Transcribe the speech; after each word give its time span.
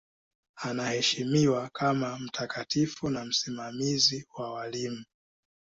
Anaheshimiwa 0.55 1.69
kama 1.69 2.19
mtakatifu 2.19 3.09
na 3.09 3.25
msimamizi 3.25 4.27
wa 4.37 4.53
walimu. 4.53 5.05